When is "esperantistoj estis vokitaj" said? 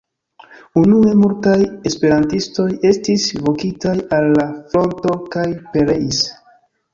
1.89-3.93